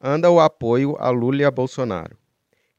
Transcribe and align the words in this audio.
anda 0.00 0.30
o 0.30 0.40
apoio 0.40 0.96
a 0.98 1.10
Lula 1.10 1.42
e 1.42 1.44
a 1.44 1.50
Bolsonaro? 1.50 2.16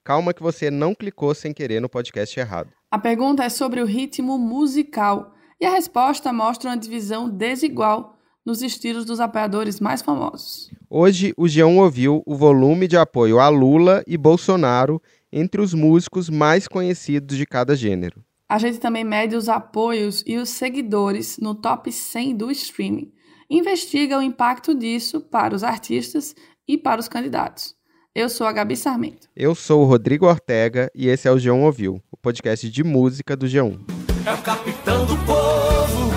Calma 0.04 0.34
que 0.34 0.42
você 0.42 0.72
não 0.72 0.96
clicou 0.96 1.34
sem 1.36 1.54
querer 1.54 1.80
no 1.80 1.90
podcast 1.90 2.40
errado. 2.40 2.70
A 2.90 2.98
pergunta 2.98 3.44
é 3.44 3.50
sobre 3.50 3.82
o 3.82 3.86
ritmo 3.86 4.38
musical 4.38 5.34
e 5.60 5.66
a 5.66 5.72
resposta 5.72 6.34
mostra 6.34 6.70
uma 6.70 6.78
divisão 6.78 7.30
desigual 7.30 8.18
nos 8.46 8.62
estilos 8.62 9.06
dos 9.06 9.20
apoiadores 9.20 9.80
mais 9.80 10.02
famosos. 10.02 10.72
Hoje, 10.90 11.34
o 11.38 11.44
G1 11.44 11.78
ouviu 11.78 12.24
o 12.26 12.36
volume 12.36 12.88
de 12.88 12.98
apoio 12.98 13.40
a 13.40 13.48
Lula 13.48 14.04
e 14.08 14.18
Bolsonaro 14.18 15.02
entre 15.32 15.62
os 15.62 15.74
músicos 15.74 16.30
mais 16.30 16.68
conhecidos 16.68 17.38
de 17.38 17.46
cada 17.46 17.76
gênero. 17.76 18.24
A 18.50 18.58
gente 18.58 18.80
também 18.80 19.04
mede 19.04 19.36
os 19.36 19.48
apoios 19.48 20.24
e 20.26 20.38
os 20.38 20.50
seguidores 20.50 21.38
no 21.38 21.56
top 21.56 21.92
100 21.92 22.36
do 22.36 22.52
streaming. 22.52 23.14
Investiga 23.50 24.18
o 24.18 24.22
impacto 24.22 24.76
disso 24.76 25.22
para 25.22 25.56
os 25.56 25.64
artistas 25.64 26.36
e 26.68 26.78
para 26.78 27.00
os 27.00 27.08
candidatos. 27.08 27.76
Eu 28.14 28.28
sou 28.28 28.46
a 28.46 28.52
Gabi 28.52 28.76
Sarmento. 28.76 29.30
Eu 29.36 29.56
sou 29.56 29.84
o 29.84 29.86
Rodrigo 29.86 30.26
Ortega 30.26 30.92
e 30.94 31.08
esse 31.08 31.28
é 31.28 31.32
o 31.32 31.36
G1 31.36 31.62
Ouviu, 31.64 32.02
o 32.12 32.18
podcast 32.18 32.70
de 32.70 32.84
música 32.84 33.38
do 33.38 33.46
G1. 33.46 33.80
É 34.26 34.34
o 34.34 34.38
capitão 34.42 35.06
do 35.06 35.16
povo 35.26 36.12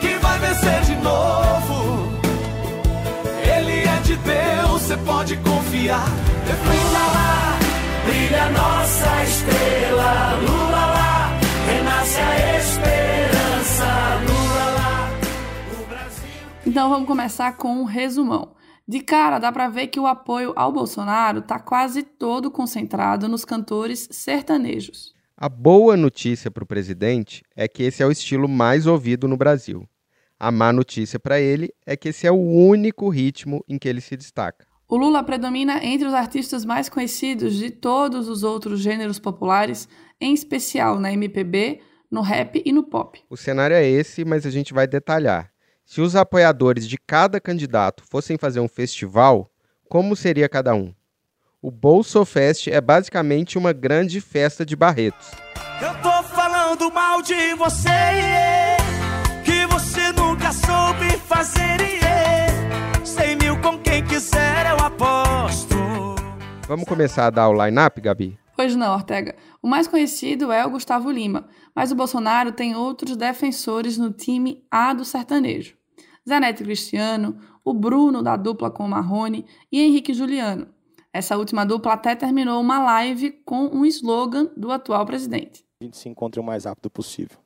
que 0.00 0.16
vai 0.18 0.38
vencer 0.38 0.82
de 0.82 0.94
novo. 1.02 2.12
Ele 3.42 3.80
é 3.86 4.00
de 4.02 4.16
Deus, 4.16 4.82
você 4.82 4.96
pode 4.98 5.36
confiar. 5.38 6.06
Lula 6.64 7.06
lá, 7.12 7.58
brilha 8.06 8.50
nossa 8.50 9.24
estrela. 9.24 10.34
Lula 10.36 10.86
lá, 10.86 11.40
renasce 11.66 12.18
a 12.20 12.58
esperança. 12.58 13.84
Lula 14.28 14.64
lá, 14.76 15.10
o 15.82 15.88
Brasil. 15.88 16.24
Então 16.64 16.88
vamos 16.88 17.08
começar 17.08 17.56
com 17.56 17.80
um 17.80 17.84
resumão. 17.84 18.51
De 18.86 19.00
cara, 19.00 19.38
dá 19.38 19.52
para 19.52 19.68
ver 19.68 19.86
que 19.86 20.00
o 20.00 20.06
apoio 20.06 20.52
ao 20.56 20.72
Bolsonaro 20.72 21.38
está 21.38 21.58
quase 21.58 22.02
todo 22.02 22.50
concentrado 22.50 23.28
nos 23.28 23.44
cantores 23.44 24.08
sertanejos. 24.10 25.14
A 25.36 25.48
boa 25.48 25.96
notícia 25.96 26.50
para 26.50 26.64
o 26.64 26.66
presidente 26.66 27.42
é 27.56 27.66
que 27.66 27.82
esse 27.82 28.02
é 28.02 28.06
o 28.06 28.12
estilo 28.12 28.48
mais 28.48 28.86
ouvido 28.86 29.28
no 29.28 29.36
Brasil. 29.36 29.88
A 30.38 30.50
má 30.50 30.72
notícia 30.72 31.20
para 31.20 31.40
ele 31.40 31.72
é 31.86 31.96
que 31.96 32.08
esse 32.08 32.26
é 32.26 32.32
o 32.32 32.40
único 32.40 33.08
ritmo 33.08 33.64
em 33.68 33.78
que 33.78 33.88
ele 33.88 34.00
se 34.00 34.16
destaca. 34.16 34.66
O 34.88 34.96
Lula 34.96 35.22
predomina 35.22 35.82
entre 35.84 36.06
os 36.06 36.12
artistas 36.12 36.64
mais 36.64 36.88
conhecidos 36.88 37.54
de 37.54 37.70
todos 37.70 38.28
os 38.28 38.42
outros 38.42 38.80
gêneros 38.80 39.18
populares, 39.18 39.88
em 40.20 40.34
especial 40.34 40.98
na 40.98 41.12
MPB, 41.12 41.80
no 42.10 42.20
rap 42.20 42.60
e 42.64 42.72
no 42.72 42.82
pop. 42.82 43.22
O 43.30 43.36
cenário 43.36 43.74
é 43.74 43.88
esse, 43.88 44.24
mas 44.24 44.44
a 44.44 44.50
gente 44.50 44.74
vai 44.74 44.86
detalhar. 44.86 45.51
Se 45.92 46.00
os 46.00 46.16
apoiadores 46.16 46.88
de 46.88 46.96
cada 46.96 47.38
candidato 47.38 48.02
fossem 48.10 48.38
fazer 48.38 48.60
um 48.60 48.66
festival, 48.66 49.50
como 49.90 50.16
seria 50.16 50.48
cada 50.48 50.74
um? 50.74 50.94
O 51.60 51.70
Bolsofest 51.70 52.68
é 52.68 52.80
basicamente 52.80 53.58
uma 53.58 53.74
grande 53.74 54.18
festa 54.18 54.64
de 54.64 54.74
Barretos. 54.74 55.32
Eu 55.82 55.92
tô 56.00 56.22
falando 56.28 56.90
mal 56.90 57.20
de 57.20 57.54
você, 57.56 57.90
que 59.44 59.66
você 59.66 60.10
nunca 60.12 60.50
soube 60.54 61.10
fazer. 61.28 61.76
Cem 63.04 63.36
mil 63.36 63.60
com 63.60 63.78
quem 63.78 64.02
quiser 64.02 64.70
eu 64.70 64.82
aposto. 64.82 65.76
Vamos 66.66 66.88
começar 66.88 67.26
a 67.26 67.30
dar 67.30 67.50
o 67.50 67.66
line-up, 67.66 68.00
Gabi? 68.00 68.38
Pois 68.56 68.74
não, 68.74 68.94
Ortega. 68.94 69.36
O 69.60 69.68
mais 69.68 69.86
conhecido 69.86 70.50
é 70.50 70.64
o 70.64 70.70
Gustavo 70.70 71.10
Lima, 71.10 71.48
mas 71.74 71.92
o 71.92 71.94
Bolsonaro 71.94 72.50
tem 72.50 72.74
outros 72.74 73.14
defensores 73.14 73.98
no 73.98 74.10
time 74.10 74.64
A 74.70 74.94
do 74.94 75.04
sertanejo. 75.04 75.81
Zanetti 76.28 76.62
Cristiano, 76.62 77.38
o 77.64 77.74
Bruno 77.74 78.22
da 78.22 78.36
dupla 78.36 78.70
com 78.70 78.84
o 78.84 78.88
Marrone 78.88 79.44
e 79.70 79.80
Henrique 79.80 80.14
Juliano. 80.14 80.68
Essa 81.12 81.36
última 81.36 81.64
dupla 81.64 81.92
até 81.92 82.14
terminou 82.14 82.60
uma 82.60 82.82
live 82.82 83.32
com 83.44 83.66
um 83.66 83.84
slogan 83.84 84.50
do 84.56 84.70
atual 84.70 85.04
presidente. 85.04 85.64
A 85.80 85.84
gente 85.84 85.96
se 85.96 86.08
encontre 86.08 86.40
o 86.40 86.44
mais 86.44 86.64
rápido 86.64 86.88
possível. 86.88 87.36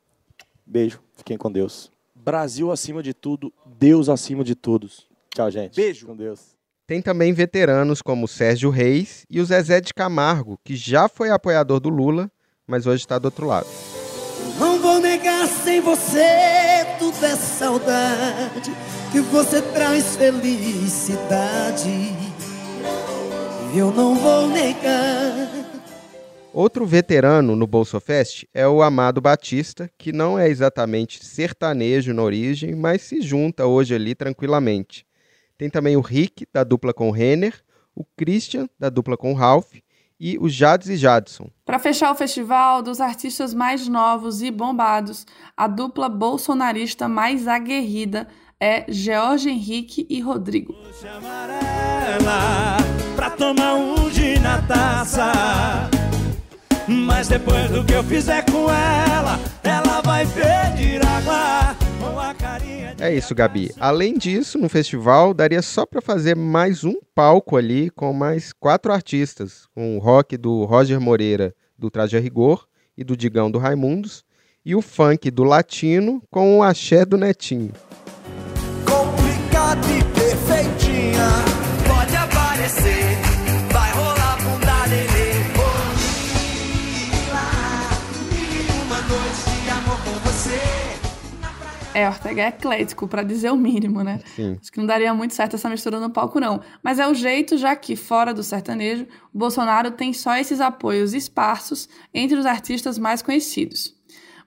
Beijo, 0.65 1.01
fiquem 1.15 1.37
com 1.37 1.51
Deus. 1.51 1.91
Brasil 2.15 2.71
acima 2.71 3.01
de 3.01 3.13
tudo, 3.13 3.51
Deus 3.77 4.09
acima 4.09 4.43
de 4.43 4.55
todos. 4.55 5.07
Tchau, 5.33 5.51
gente. 5.51 5.75
Beijo. 5.75 6.07
Com 6.07 6.15
Deus. 6.15 6.55
Tem 6.85 7.01
também 7.01 7.33
veteranos 7.33 8.01
como 8.01 8.25
o 8.25 8.27
Sérgio 8.29 8.69
Reis 8.69 9.25
e 9.29 9.41
o 9.41 9.45
Zezé 9.45 9.81
de 9.81 9.93
Camargo, 9.93 10.57
que 10.63 10.75
já 10.75 11.09
foi 11.09 11.29
apoiador 11.29 11.81
do 11.81 11.89
Lula, 11.89 12.31
mas 12.65 12.87
hoje 12.87 13.03
está 13.03 13.19
do 13.19 13.25
outro 13.25 13.45
lado. 13.45 13.67
Negar 15.27 15.47
sem 15.49 15.81
você 15.81 16.85
tudo 16.97 17.25
é 17.25 17.35
saudade 17.35 18.71
que 19.11 19.19
você 19.19 19.61
traz 19.61 20.15
felicidade. 20.15 21.89
Eu 23.75 23.91
não 23.91 24.15
vou 24.15 24.47
negar. 24.47 25.49
Outro 26.53 26.85
veterano 26.85 27.57
no 27.57 27.67
Bolsofest 27.67 28.47
é 28.53 28.65
o 28.65 28.81
Amado 28.81 29.19
Batista, 29.19 29.91
que 29.97 30.13
não 30.13 30.39
é 30.39 30.47
exatamente 30.47 31.25
sertanejo 31.25 32.13
na 32.13 32.23
origem, 32.23 32.73
mas 32.73 33.01
se 33.01 33.21
junta 33.21 33.65
hoje 33.65 33.93
ali 33.93 34.15
tranquilamente. 34.15 35.05
Tem 35.57 35.69
também 35.69 35.97
o 35.97 36.01
Rick, 36.01 36.47
da 36.53 36.63
dupla 36.63 36.93
com 36.93 37.11
Renner, 37.11 37.53
o 37.93 38.05
Christian, 38.15 38.69
da 38.79 38.89
dupla 38.89 39.17
com 39.17 39.33
Ralph, 39.33 39.73
e 40.19 40.37
o 40.39 40.49
Jades 40.49 40.89
e 40.89 40.97
Jadson. 40.97 41.49
Para 41.65 41.79
fechar 41.79 42.11
o 42.11 42.15
festival, 42.15 42.81
dos 42.81 42.99
artistas 42.99 43.53
mais 43.53 43.87
novos 43.87 44.41
e 44.41 44.49
bombados, 44.49 45.25
a 45.55 45.67
dupla 45.67 46.09
bolsonarista 46.09 47.07
mais 47.07 47.47
aguerrida 47.47 48.27
é 48.59 48.85
George 48.87 49.49
Henrique 49.49 50.07
e 50.09 50.19
Rodrigo. 50.19 50.73
Pra 53.15 53.29
tomar 53.31 53.75
um 53.75 54.09
gin 54.09 54.39
na 54.39 54.61
taça. 54.63 55.31
Mas 56.87 57.27
depois 57.27 57.69
do 57.69 57.83
que 57.83 57.93
eu 57.93 58.03
fizer 58.03 58.43
com 58.49 58.71
ela, 58.71 59.39
ela 59.63 60.01
vai 60.01 60.25
pedir 60.25 61.05
água 61.05 61.86
É 62.99 63.13
isso, 63.13 63.35
Gabi. 63.35 63.71
Além 63.79 64.17
disso, 64.17 64.57
no 64.57 64.67
festival 64.67 65.33
daria 65.33 65.61
só 65.61 65.85
para 65.85 66.01
fazer 66.01 66.35
mais 66.35 66.83
um 66.83 66.95
palco 67.13 67.55
ali 67.55 67.89
com 67.91 68.11
mais 68.11 68.51
quatro 68.51 68.91
artistas, 68.91 69.67
com 69.73 69.95
o 69.95 69.99
rock 69.99 70.35
do 70.35 70.65
Roger 70.65 70.99
Moreira 70.99 71.53
do 71.77 71.91
Traje 71.91 72.17
a 72.17 72.19
Rigor 72.19 72.65
e 72.97 73.03
do 73.03 73.15
Digão 73.15 73.51
do 73.51 73.59
Raimundos, 73.59 74.23
e 74.65 74.75
o 74.75 74.81
funk 74.81 75.29
do 75.29 75.43
Latino 75.43 76.21
com 76.31 76.57
o 76.57 76.63
axé 76.63 77.05
do 77.05 77.17
Netinho. 77.17 77.71
complicada 78.85 79.87
e 79.87 80.03
perfeitinha. 80.03 81.27
Pode 81.87 82.15
aparecer, 82.15 83.16
É, 91.97 92.07
Ortega 92.07 92.43
é 92.43 92.47
eclético, 92.49 93.07
para 93.07 93.23
dizer 93.23 93.51
o 93.51 93.57
mínimo, 93.57 94.03
né? 94.03 94.19
Sim. 94.35 94.55
Acho 94.61 94.71
que 94.71 94.77
não 94.77 94.85
daria 94.85 95.11
muito 95.15 95.33
certo 95.33 95.55
essa 95.55 95.67
mistura 95.67 95.99
no 95.99 96.11
palco, 96.11 96.39
não. 96.39 96.61
Mas 96.83 96.99
é 96.99 97.07
o 97.07 97.13
jeito, 97.15 97.57
já 97.57 97.75
que, 97.75 97.95
fora 97.95 98.35
do 98.35 98.43
sertanejo, 98.43 99.07
o 99.33 99.37
Bolsonaro 99.39 99.89
tem 99.89 100.13
só 100.13 100.37
esses 100.37 100.61
apoios 100.61 101.15
esparsos 101.15 101.89
entre 102.13 102.37
os 102.37 102.45
artistas 102.45 102.99
mais 102.99 103.23
conhecidos. 103.23 103.95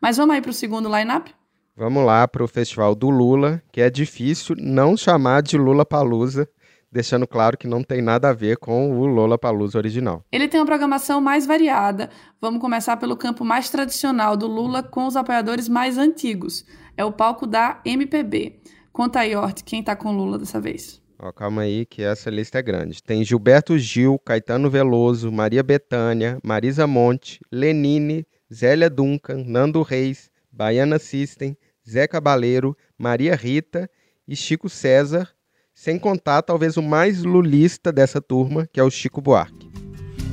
Mas 0.00 0.16
vamos 0.16 0.36
aí 0.36 0.40
para 0.40 0.52
o 0.52 0.54
segundo 0.54 0.88
line-up? 0.88 1.34
Vamos 1.76 2.06
lá 2.06 2.28
para 2.28 2.44
o 2.44 2.46
festival 2.46 2.94
do 2.94 3.10
Lula, 3.10 3.60
que 3.72 3.80
é 3.80 3.90
difícil 3.90 4.54
não 4.56 4.96
chamar 4.96 5.42
de 5.42 5.58
Lula 5.58 5.84
Palusa, 5.84 6.48
deixando 6.92 7.26
claro 7.26 7.56
que 7.56 7.66
não 7.66 7.82
tem 7.82 8.02
nada 8.02 8.28
a 8.28 8.32
ver 8.32 8.58
com 8.58 8.98
o 8.98 9.06
Lola 9.06 9.38
Palusa 9.38 9.78
original. 9.78 10.24
Ele 10.30 10.48
tem 10.48 10.60
uma 10.60 10.66
programação 10.66 11.20
mais 11.20 11.46
variada. 11.46 12.10
Vamos 12.40 12.60
começar 12.60 12.96
pelo 12.96 13.16
campo 13.16 13.44
mais 13.44 13.70
tradicional 13.70 14.36
do 14.36 14.46
Lula 14.46 14.82
com 14.82 15.06
os 15.06 15.16
apoiadores 15.16 15.68
mais 15.68 15.98
antigos. 15.98 16.64
É 17.00 17.04
o 17.04 17.10
palco 17.10 17.46
da 17.46 17.80
MPB. 17.82 18.60
Conta 18.92 19.20
aí, 19.20 19.34
Hort, 19.34 19.62
quem 19.64 19.82
tá 19.82 19.96
com 19.96 20.14
Lula 20.14 20.38
dessa 20.38 20.60
vez? 20.60 21.00
Ó, 21.18 21.32
calma 21.32 21.62
aí 21.62 21.86
que 21.86 22.02
essa 22.02 22.28
lista 22.28 22.58
é 22.58 22.62
grande. 22.62 23.02
Tem 23.02 23.24
Gilberto 23.24 23.78
Gil, 23.78 24.18
Caetano 24.18 24.68
Veloso, 24.68 25.32
Maria 25.32 25.62
Bethânia, 25.62 26.38
Marisa 26.44 26.86
Monte, 26.86 27.40
Lenine, 27.50 28.26
Zélia 28.52 28.90
Duncan, 28.90 29.42
Nando 29.46 29.80
Reis, 29.80 30.30
Baiana 30.52 30.98
System, 30.98 31.56
Zé 31.88 32.06
Cabaleiro, 32.06 32.76
Maria 32.98 33.34
Rita 33.34 33.88
e 34.28 34.36
Chico 34.36 34.68
César, 34.68 35.26
Sem 35.72 35.98
contar, 35.98 36.42
talvez, 36.42 36.76
o 36.76 36.82
mais 36.82 37.22
lulista 37.22 37.90
dessa 37.90 38.20
turma, 38.20 38.68
que 38.70 38.78
é 38.78 38.82
o 38.82 38.90
Chico 38.90 39.22
Buarque. 39.22 39.70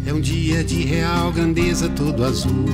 É 0.06 0.12
um 0.12 0.20
dia 0.20 0.66
de 0.66 0.84
real 0.84 1.31
grandeza 1.31 1.88
todo 1.88 2.25
azul. 2.25 2.66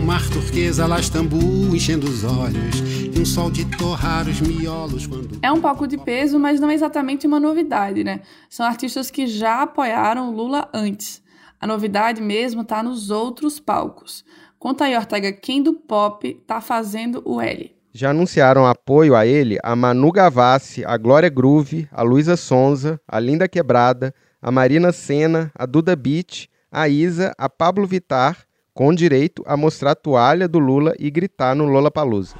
Um 0.00 0.06
mar 0.06 0.26
turquesa 0.30 0.86
lá 0.86 0.98
Istambul 0.98 1.76
enchendo 1.76 2.08
os 2.08 2.24
olhos. 2.24 2.80
E 3.14 3.20
um 3.20 3.26
sol 3.26 3.50
de 3.50 3.66
torrar 3.76 4.26
os 4.26 4.40
miolos 4.40 5.06
quando. 5.06 5.38
É 5.42 5.52
um 5.52 5.60
palco 5.60 5.86
de 5.86 5.98
peso, 5.98 6.38
mas 6.38 6.58
não 6.58 6.70
é 6.70 6.74
exatamente 6.74 7.26
uma 7.26 7.38
novidade, 7.38 8.02
né? 8.02 8.22
São 8.48 8.64
artistas 8.64 9.10
que 9.10 9.26
já 9.26 9.60
apoiaram 9.60 10.34
Lula 10.34 10.70
antes. 10.72 11.22
A 11.60 11.66
novidade 11.66 12.22
mesmo 12.22 12.64
tá 12.64 12.82
nos 12.82 13.10
outros 13.10 13.60
palcos. 13.60 14.24
Conta 14.58 14.86
aí, 14.86 14.96
Ortega, 14.96 15.32
quem 15.32 15.62
do 15.62 15.74
pop 15.74 16.32
tá 16.46 16.62
fazendo 16.62 17.20
o 17.26 17.38
L? 17.38 17.70
Já 17.92 18.08
anunciaram 18.10 18.66
apoio 18.66 19.14
a 19.14 19.26
ele 19.26 19.58
a 19.62 19.76
Manu 19.76 20.10
Gavassi, 20.10 20.82
a 20.82 20.96
Glória 20.96 21.28
Groove, 21.28 21.86
a 21.92 22.02
Luísa 22.02 22.38
Sonza, 22.38 22.98
a 23.06 23.20
Linda 23.20 23.46
Quebrada, 23.46 24.14
a 24.40 24.50
Marina 24.50 24.92
Senna, 24.92 25.52
a 25.54 25.66
Duda 25.66 25.94
Beat, 25.94 26.48
a 26.72 26.88
Isa, 26.88 27.34
a 27.36 27.50
Pablo 27.50 27.86
Vitar, 27.86 28.48
com 28.74 28.94
direito 28.94 29.42
a 29.46 29.56
mostrar 29.56 29.92
a 29.92 29.94
toalha 29.94 30.48
do 30.48 30.58
Lula 30.58 30.94
e 30.98 31.10
gritar 31.10 31.54
no 31.54 31.66
Lola 31.66 31.90
Palusa. 31.90 32.36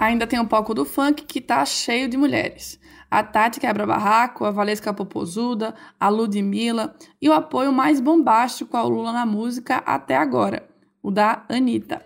Ainda 0.00 0.26
tem 0.26 0.40
um 0.40 0.46
palco 0.46 0.72
do 0.72 0.86
funk 0.86 1.24
que 1.24 1.42
tá 1.42 1.62
cheio 1.66 2.08
de 2.08 2.16
mulheres. 2.16 2.80
A 3.10 3.22
Tati 3.22 3.60
Quebra 3.60 3.86
Barraco, 3.86 4.44
a 4.46 4.50
Valesca 4.50 4.94
Popozuda, 4.94 5.74
a 5.98 6.08
Ludmilla 6.08 6.94
e 7.20 7.28
o 7.28 7.32
apoio 7.34 7.70
mais 7.70 8.00
bombástico 8.00 8.76
ao 8.76 8.88
Lula 8.88 9.12
na 9.12 9.26
música 9.26 9.82
até 9.84 10.16
agora, 10.16 10.66
o 11.02 11.10
da 11.10 11.44
Anitta. 11.48 12.02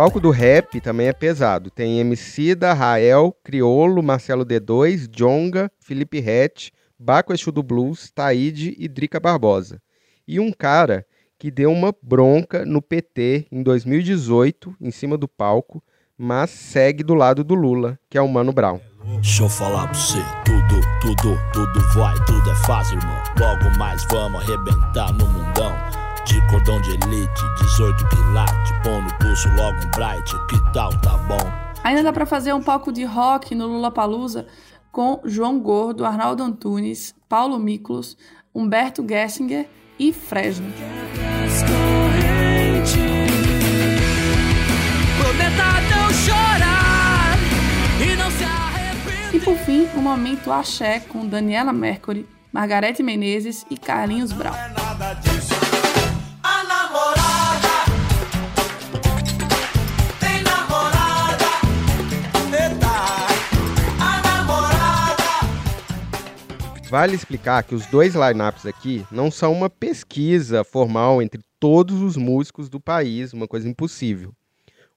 Palco 0.00 0.18
do 0.18 0.30
rap 0.30 0.80
também 0.80 1.08
é 1.08 1.12
pesado. 1.12 1.70
Tem 1.70 1.98
MC 1.98 2.54
da 2.54 2.72
Rael, 2.72 3.36
Criolo, 3.44 4.02
Marcelo 4.02 4.46
D2, 4.46 5.06
Jonga, 5.14 5.70
Felipe 5.78 6.20
Rett, 6.20 6.72
Baco 6.98 7.34
Exu 7.34 7.52
do 7.52 7.62
Blues, 7.62 8.10
Taíde 8.10 8.74
e 8.78 8.88
Drica 8.88 9.20
Barbosa. 9.20 9.78
E 10.26 10.40
um 10.40 10.52
cara 10.52 11.04
que 11.38 11.50
deu 11.50 11.70
uma 11.70 11.94
bronca 12.02 12.64
no 12.64 12.80
PT 12.80 13.46
em 13.52 13.62
2018, 13.62 14.74
em 14.80 14.90
cima 14.90 15.18
do 15.18 15.28
palco, 15.28 15.84
mas 16.16 16.48
segue 16.48 17.04
do 17.04 17.12
lado 17.12 17.44
do 17.44 17.54
Lula, 17.54 17.98
que 18.08 18.16
é 18.16 18.22
o 18.22 18.28
Mano 18.28 18.54
Brown. 18.54 18.80
Deixa 19.16 19.42
eu 19.42 19.50
falar 19.50 19.86
pra 19.86 19.98
você, 19.98 20.18
tudo, 20.46 20.80
tudo, 21.02 21.38
tudo 21.52 21.80
vai, 21.94 22.14
tudo 22.24 22.50
é 22.50 22.54
fácil, 22.64 22.96
irmão. 22.96 23.22
Logo 23.38 23.78
mais 23.78 24.02
vamos 24.04 24.40
arrebentar 24.40 25.12
no 25.12 25.26
mundão. 25.26 25.99
De 26.26 26.40
cordão 26.48 26.80
de 26.80 26.90
elite, 26.90 27.42
18 27.62 28.08
quilates, 28.08 28.72
põe 28.82 29.00
no 29.02 29.14
pulso 29.18 29.48
logo 29.56 29.78
um 29.78 29.90
bright, 29.90 30.32
que 30.48 30.72
tal, 30.72 30.90
tá 31.00 31.16
bom? 31.18 31.70
Ainda 31.82 32.02
dá 32.02 32.12
pra 32.12 32.26
fazer 32.26 32.52
um 32.52 32.62
palco 32.62 32.92
de 32.92 33.04
rock 33.04 33.54
no 33.54 33.66
Lula 33.66 33.90
Palusa 33.90 34.46
com 34.92 35.20
João 35.24 35.58
Gordo, 35.58 36.04
Arnaldo 36.04 36.42
Antunes, 36.42 37.14
Paulo 37.28 37.58
Miklos, 37.58 38.16
Humberto 38.54 39.04
Gessinger 39.08 39.68
e 39.98 40.12
Fresno. 40.12 40.72
E 49.32 49.40
por 49.40 49.56
fim, 49.58 49.88
o 49.96 50.00
momento 50.02 50.52
axé 50.52 51.00
com 51.00 51.26
Daniela 51.26 51.72
Mercury, 51.72 52.28
Margarete 52.52 53.02
Menezes 53.02 53.64
e 53.70 53.76
Carlinhos 53.76 54.32
Brau. 54.32 54.54
Vale 66.90 67.14
explicar 67.14 67.62
que 67.62 67.72
os 67.72 67.86
dois 67.86 68.16
lineups 68.16 68.66
aqui 68.66 69.06
não 69.12 69.30
são 69.30 69.52
uma 69.52 69.70
pesquisa 69.70 70.64
formal 70.64 71.22
entre 71.22 71.40
todos 71.60 72.02
os 72.02 72.16
músicos 72.16 72.68
do 72.68 72.80
país, 72.80 73.32
uma 73.32 73.46
coisa 73.46 73.68
impossível. 73.68 74.34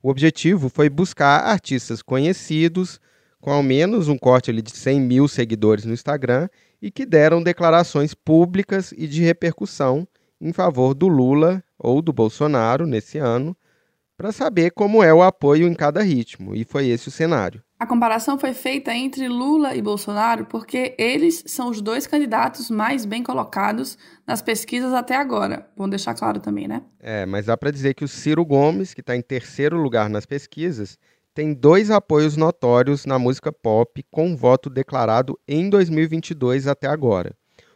O 0.01 0.09
objetivo 0.09 0.69
foi 0.69 0.89
buscar 0.89 1.41
artistas 1.41 2.01
conhecidos, 2.01 2.99
com 3.39 3.51
ao 3.51 3.61
menos 3.61 4.07
um 4.07 4.17
corte 4.17 4.49
ali 4.49 4.63
de 4.63 4.71
100 4.75 5.01
mil 5.01 5.27
seguidores 5.27 5.85
no 5.85 5.93
Instagram 5.93 6.49
e 6.81 6.89
que 6.89 7.05
deram 7.05 7.43
declarações 7.43 8.15
públicas 8.15 8.91
e 8.97 9.05
de 9.05 9.21
repercussão 9.21 10.07
em 10.41 10.51
favor 10.51 10.95
do 10.95 11.07
Lula 11.07 11.63
ou 11.77 12.01
do 12.01 12.11
Bolsonaro 12.11 12.87
nesse 12.87 13.19
ano, 13.19 13.55
para 14.17 14.31
saber 14.31 14.71
como 14.71 15.03
é 15.03 15.13
o 15.13 15.21
apoio 15.21 15.67
em 15.67 15.75
cada 15.75 16.01
ritmo, 16.01 16.55
e 16.55 16.65
foi 16.65 16.87
esse 16.87 17.09
o 17.09 17.11
cenário. 17.11 17.61
A 17.83 17.85
comparação 17.85 18.39
foi 18.39 18.53
feita 18.53 18.95
entre 18.95 19.27
Lula 19.27 19.75
e 19.75 19.81
Bolsonaro 19.81 20.45
porque 20.45 20.95
eles 20.97 21.43
são 21.47 21.69
os 21.69 21.81
dois 21.81 22.07
candidatos 22.07 22.69
mais 22.69 23.03
bem 23.03 23.21
colocados 23.21 23.97
nas 24.25 24.41
pesquisas 24.41 24.93
até 24.93 25.17
agora. 25.17 25.67
Bom 25.75 25.89
deixar 25.89 26.13
claro 26.13 26.39
também, 26.39 26.65
né? 26.65 26.81
É, 26.97 27.25
mas 27.25 27.47
dá 27.47 27.57
para 27.57 27.71
dizer 27.71 27.93
que 27.93 28.05
o 28.05 28.07
Ciro 28.07 28.45
Gomes, 28.45 28.93
que 28.93 29.01
está 29.01 29.17
em 29.17 29.21
terceiro 29.21 29.75
lugar 29.75 30.09
nas 30.09 30.25
pesquisas, 30.25 30.97
tem 31.33 31.53
dois 31.53 31.91
apoios 31.91 32.37
notórios 32.37 33.05
na 33.05 33.19
música 33.19 33.51
pop 33.51 34.01
com 34.09 34.33
voto 34.33 34.69
declarado 34.69 35.37
em 35.45 35.69
2022 35.69 36.67
até 36.67 36.87
agora. 36.87 37.35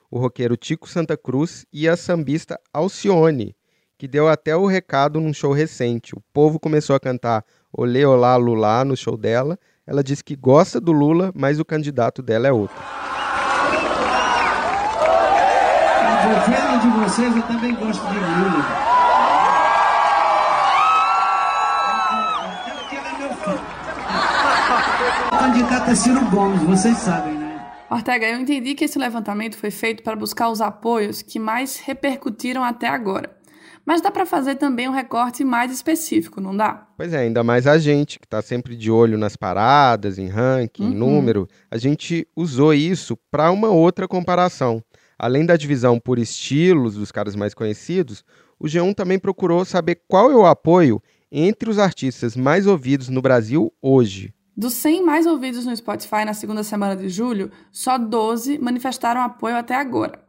O 0.09 0.19
roqueiro 0.19 0.55
Tico 0.55 0.87
Santa 0.87 1.17
Cruz 1.17 1.65
e 1.73 1.85
a 1.85 1.97
sambista 1.97 2.57
Alcione, 2.71 3.53
que 3.97 4.07
deu 4.07 4.29
até 4.29 4.55
o 4.55 4.67
recado 4.67 5.19
num 5.19 5.33
show 5.33 5.51
recente. 5.51 6.15
O 6.15 6.21
povo 6.31 6.61
começou 6.61 6.95
a 6.95 6.99
cantar 6.99 7.43
Olê 7.73 8.05
Olá 8.05 8.37
Lulá 8.37 8.85
no 8.85 8.95
show 8.95 9.17
dela, 9.17 9.59
ela 9.87 10.03
disse 10.03 10.21
que 10.21 10.35
gosta 10.35 10.81
do 10.81 10.91
Lula, 10.91 11.31
mas 11.33 11.61
o 11.61 11.65
candidato 11.65 12.21
dela 12.21 12.45
é 12.45 12.51
outro. 12.51 12.75
Diferente 16.27 16.81
de 16.81 16.99
vocês, 16.99 17.33
eu 17.33 17.41
também 17.43 17.73
gosto 17.73 18.05
de 18.05 18.19
Lula. 18.19 18.65
Aquele 22.81 23.07
é 23.07 23.17
meu 23.17 23.33
filho. 23.33 23.61
O 25.31 25.37
candidato 25.37 25.89
é 25.89 25.95
Ciro 25.95 26.25
Gomes, 26.29 26.61
vocês 26.63 26.97
sabem, 26.97 27.35
né? 27.35 27.65
Ortega, 27.89 28.27
eu 28.27 28.41
entendi 28.41 28.75
que 28.75 28.83
esse 28.83 28.99
levantamento 28.99 29.55
foi 29.57 29.71
feito 29.71 30.03
para 30.03 30.17
buscar 30.17 30.49
os 30.49 30.59
apoios 30.59 31.21
que 31.21 31.39
mais 31.39 31.79
repercutiram 31.79 32.61
até 32.61 32.89
agora. 32.89 33.36
Mas 33.87 34.01
dá 34.01 34.11
para 34.11 34.25
fazer 34.25 34.55
também 34.55 34.89
um 34.89 34.91
recorte 34.91 35.45
mais 35.45 35.71
específico, 35.71 36.41
não 36.41 36.55
dá? 36.55 36.89
Pois 36.97 37.13
é, 37.13 37.19
ainda 37.19 37.41
mais 37.41 37.65
a 37.65 37.77
gente, 37.77 38.19
que 38.19 38.25
está 38.25 38.41
sempre 38.41 38.75
de 38.75 38.91
olho 38.91 39.17
nas 39.17 39.37
paradas, 39.37 40.19
em 40.19 40.27
ranking, 40.27 40.83
uhum. 40.83 40.91
em 40.91 40.93
número, 40.93 41.47
a 41.71 41.77
gente 41.77 42.27
usou 42.35 42.73
isso 42.73 43.17
para 43.31 43.49
uma 43.49 43.69
outra 43.69 44.05
comparação. 44.05 44.83
Além 45.17 45.45
da 45.45 45.55
divisão 45.55 46.01
por 46.01 46.19
estilos 46.19 46.95
dos 46.95 47.13
caras 47.13 47.33
mais 47.33 47.53
conhecidos, 47.53 48.25
o 48.59 48.65
G1 48.65 48.93
também 48.93 49.17
procurou 49.17 49.63
saber 49.63 50.01
qual 50.05 50.29
é 50.29 50.35
o 50.35 50.45
apoio 50.45 51.01
entre 51.31 51.69
os 51.69 51.79
artistas 51.79 52.35
mais 52.35 52.67
ouvidos 52.67 53.07
no 53.07 53.21
Brasil 53.21 53.71
hoje. 53.81 54.33
Dos 54.55 54.73
100 54.73 55.05
mais 55.05 55.25
ouvidos 55.25 55.65
no 55.65 55.73
Spotify 55.73 56.25
na 56.25 56.33
segunda 56.33 56.61
semana 56.61 56.97
de 56.97 57.07
julho, 57.07 57.49
só 57.71 57.97
12 57.97 58.59
manifestaram 58.59 59.21
apoio 59.21 59.55
até 59.55 59.75
agora. 59.75 60.19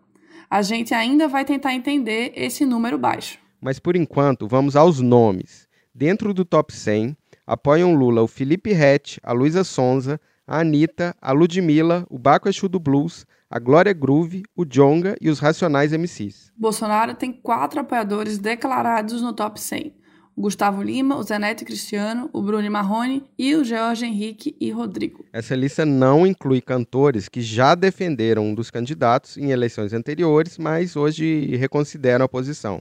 A 0.48 0.62
gente 0.62 0.94
ainda 0.94 1.26
vai 1.26 1.44
tentar 1.44 1.74
entender 1.74 2.32
esse 2.36 2.64
número 2.64 2.96
baixo. 2.96 3.47
Mas 3.60 3.78
por 3.78 3.96
enquanto, 3.96 4.46
vamos 4.46 4.76
aos 4.76 5.00
nomes. 5.00 5.68
Dentro 5.94 6.32
do 6.32 6.44
top 6.44 6.72
100, 6.72 7.16
apoiam 7.46 7.94
Lula 7.94 8.22
o 8.22 8.28
Felipe 8.28 8.72
Rett, 8.72 9.20
a 9.22 9.32
Luísa 9.32 9.64
Sonza, 9.64 10.20
a 10.46 10.60
Anitta, 10.60 11.14
a 11.20 11.32
Ludmilla, 11.32 12.06
o 12.08 12.18
Baco 12.18 12.48
Exu 12.48 12.68
do 12.68 12.78
Blues, 12.78 13.26
a 13.50 13.58
Glória 13.58 13.92
Groove, 13.92 14.42
o 14.54 14.64
Jonga 14.64 15.16
e 15.20 15.28
os 15.28 15.38
Racionais 15.38 15.92
MCs. 15.92 16.52
Bolsonaro 16.56 17.14
tem 17.14 17.32
quatro 17.32 17.80
apoiadores 17.80 18.38
declarados 18.38 19.22
no 19.22 19.32
top 19.32 19.60
100. 19.60 19.94
O 20.36 20.42
Gustavo 20.42 20.82
Lima, 20.82 21.16
o 21.16 21.22
Zeneto 21.24 21.64
Cristiano, 21.64 22.30
o 22.32 22.40
Bruno 22.40 22.70
Marrone 22.70 23.24
e 23.36 23.56
o 23.56 23.64
Jorge 23.64 24.06
Henrique 24.06 24.56
e 24.60 24.70
Rodrigo. 24.70 25.24
Essa 25.32 25.56
lista 25.56 25.84
não 25.84 26.24
inclui 26.24 26.60
cantores 26.60 27.28
que 27.28 27.40
já 27.40 27.74
defenderam 27.74 28.44
um 28.44 28.54
dos 28.54 28.70
candidatos 28.70 29.36
em 29.36 29.50
eleições 29.50 29.92
anteriores, 29.92 30.56
mas 30.56 30.94
hoje 30.94 31.56
reconsideram 31.56 32.24
a 32.24 32.28
posição. 32.28 32.80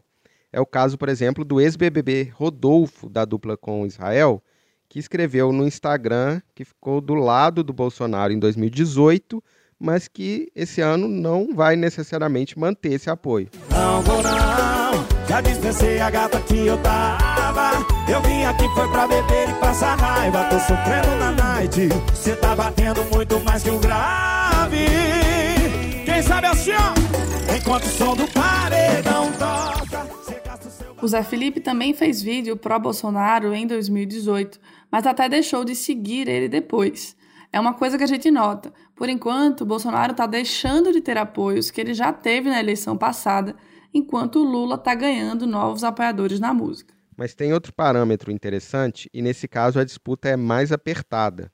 É 0.52 0.60
o 0.60 0.66
caso, 0.66 0.98
por 0.98 1.10
exemplo, 1.10 1.44
do 1.44 1.60
ex-BBB 1.60 2.32
Rodolfo, 2.34 3.10
da 3.10 3.26
dupla 3.26 3.58
com 3.58 3.86
Israel, 3.86 4.42
que 4.90 5.00
escreveu 5.00 5.52
no 5.52 5.68
Instagram 5.68 6.42
que 6.56 6.64
ficou 6.64 7.02
do 7.02 7.14
lado 7.14 7.64
do 7.64 7.74
Bolsonaro 7.74 8.32
em 8.32 8.40
2018, 8.40 9.44
mas 9.80 10.08
que 10.08 10.50
esse 10.56 10.82
ano 10.82 11.08
não 11.08 11.54
vai 11.54 11.76
necessariamente 11.76 12.58
manter 12.58 12.94
esse 12.94 13.10
apoio. 13.10 13.50
Não 13.70 14.02
vou 14.02 14.24
não, 14.24 15.28
Já 15.28 15.42
dispensei 15.42 16.00
a 16.00 16.10
gata 16.10 16.40
que 16.42 16.66
eu 16.66 16.78
tava. 16.78 17.72
Eu 18.10 18.22
vim 18.22 18.44
aqui 18.46 18.68
foi 18.74 18.88
pra 18.90 19.08
beber 19.08 19.50
e 19.50 19.54
passar 19.60 19.96
raiva. 19.96 20.46
Tô 20.46 20.60
sofrendo 20.60 21.16
na 21.20 21.32
night. 21.32 21.90
Cê 22.16 22.36
tá 22.36 22.56
batendo 22.56 23.04
muito 23.14 23.40
mais 23.42 23.62
que 23.62 23.70
um 23.70 23.80
grave. 23.80 24.88
Quem 26.06 26.24
sabe 26.24 26.48
assim, 26.48 26.72
ó. 26.72 27.56
Enquanto 27.56 27.84
o 27.84 27.90
som 27.90 28.16
do 28.16 28.26
toca. 28.28 28.77
O 31.08 31.10
Zé 31.10 31.24
Felipe 31.24 31.62
também 31.62 31.94
fez 31.94 32.22
vídeo 32.22 32.58
pró-Bolsonaro 32.58 33.54
em 33.56 33.66
2018, 33.66 34.60
mas 34.92 35.08
até 35.08 35.30
deixou 35.30 35.64
de 35.64 35.74
seguir 35.74 36.28
ele 36.28 36.50
depois. 36.50 37.16
É 37.50 37.58
uma 37.58 37.74
coisa 37.74 37.98
que 37.98 38.04
a 38.04 38.08
gente 38.08 38.30
nota. 38.30 38.74
Por 38.94 39.08
enquanto, 39.08 39.66
Bolsonaro 39.66 40.12
está 40.12 40.28
deixando 40.28 40.92
de 40.92 41.00
ter 41.00 41.18
apoios 41.18 41.72
que 41.72 41.80
ele 41.80 41.94
já 41.94 42.12
teve 42.12 42.50
na 42.50 42.60
eleição 42.60 42.98
passada, 42.98 43.56
enquanto 43.94 44.40
o 44.40 44.44
Lula 44.44 44.76
está 44.76 44.94
ganhando 44.94 45.48
novos 45.48 45.82
apoiadores 45.86 46.42
na 46.42 46.54
música. 46.54 46.94
Mas 47.16 47.34
tem 47.34 47.54
outro 47.54 47.72
parâmetro 47.72 48.30
interessante, 48.30 49.10
e 49.14 49.22
nesse 49.22 49.48
caso 49.48 49.80
a 49.80 49.86
disputa 49.86 50.28
é 50.28 50.36
mais 50.36 50.74
apertada. 50.74 51.50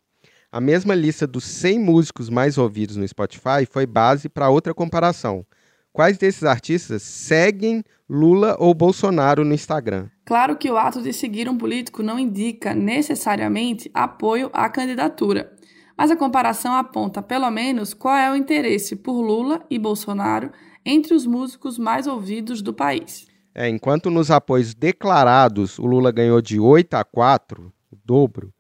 A 0.51 0.59
mesma 0.59 0.95
lista 0.95 1.27
dos 1.27 1.43
100 1.43 1.77
músicos 1.77 2.27
mais 2.27 2.57
ouvidos 2.57 2.95
no 2.95 3.07
Spotify 3.07 3.67
foi 3.69 3.85
base 3.85 4.29
para 4.29 4.49
outra 4.49 4.73
comparação. 4.73 5.45
Quais 5.93 6.17
desses 6.17 6.43
artistas 6.43 7.03
seguem 7.03 7.83
Lula 8.09 8.57
ou 8.59 8.73
Bolsonaro 8.73 9.45
no 9.45 9.53
Instagram? 9.53 10.09
Claro 10.25 10.57
que 10.57 10.69
o 10.69 10.77
ato 10.77 11.01
de 11.01 11.13
seguir 11.13 11.47
um 11.47 11.57
político 11.57 12.03
não 12.03 12.19
indica 12.19 12.73
necessariamente 12.73 13.89
apoio 13.93 14.49
à 14.51 14.67
candidatura 14.67 15.53
mas 15.97 16.11
a 16.11 16.15
comparação 16.15 16.73
aponta 16.73 17.21
pelo 17.21 17.49
menos 17.51 17.93
qual 17.93 18.15
é 18.15 18.31
o 18.31 18.35
interesse 18.35 18.95
por 18.95 19.21
Lula 19.21 19.65
e 19.69 19.77
Bolsonaro 19.77 20.51
entre 20.85 21.13
os 21.13 21.25
músicos 21.25 21.77
mais 21.77 22.07
ouvidos 22.07 22.61
do 22.61 22.73
país. 22.73 23.25
É, 23.55 23.69
enquanto 23.69 24.09
nos 24.09 24.31
apoios 24.31 24.73
declarados 24.73 25.77
o 25.77 25.85
Lula 25.85 26.11
ganhou 26.11 26.41
de 26.41 26.59
8 26.59 26.95
a 26.95 27.03
4, 27.03 27.71
o 27.91 27.95
dobro, 28.03 28.51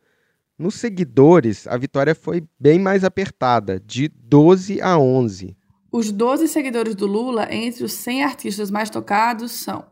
nos 0.57 0.75
seguidores 0.75 1.65
a 1.67 1.75
vitória 1.75 2.13
foi 2.13 2.43
bem 2.59 2.79
mais 2.79 3.03
apertada, 3.03 3.79
de 3.79 4.07
12 4.07 4.79
a 4.81 4.97
11. 4.97 5.57
Os 5.93 6.11
12 6.11 6.47
seguidores 6.47 6.95
do 6.95 7.05
Lula 7.05 7.53
entre 7.53 7.83
os 7.83 7.93
100 7.93 8.23
artistas 8.23 8.71
mais 8.71 8.89
tocados 8.89 9.51
são 9.51 9.85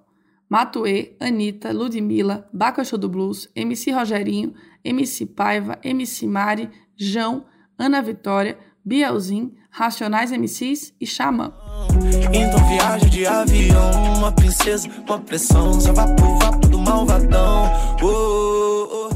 Matuê, 0.49 1.11
Anitta, 1.19 1.71
Ludmilla, 1.71 2.49
Bacaxô 2.51 2.97
do 2.97 3.07
Blues, 3.07 3.47
MC 3.55 3.91
Rogerinho, 3.91 4.51
MC 4.83 5.27
Paiva, 5.27 5.77
MC 5.83 6.25
Mari, 6.25 6.71
João, 6.97 7.45
Ana 7.77 8.01
Vitória, 8.01 8.57
Bielzin, 8.83 9.53
Racionais 9.69 10.31
MCs 10.31 10.91
e 10.99 11.05
Xamã. 11.05 11.53
Então 12.33 12.67
viaja 12.67 13.07
de 13.07 13.27
avião, 13.27 14.15
uma 14.17 14.31
princesa, 14.31 14.89
uma 15.07 15.19
pressão, 15.19 15.79
só 15.79 15.93
vá 15.93 16.07
pro 16.15 16.39
vapo 16.39 16.67
do 16.67 16.79
malvadão. 16.79 17.69
Oh, 18.01 18.07
oh, 18.07 19.09